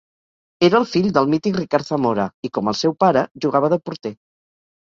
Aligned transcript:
Era 0.67 0.77
el 0.83 0.87
fill 0.93 1.09
del 1.17 1.29
mític 1.33 1.59
Ricard 1.59 1.87
Zamora, 1.89 2.25
i 2.49 2.53
com 2.59 2.73
el 2.73 2.79
seu 2.81 2.97
pare, 3.07 3.25
jugava 3.47 3.71
de 3.75 3.81
porter. 3.91 4.17